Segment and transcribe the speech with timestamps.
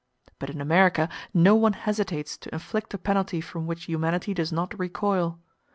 [0.39, 4.73] But in America no one hesitates to inflict a penalty from which humanity does not
[4.79, 5.39] recoil.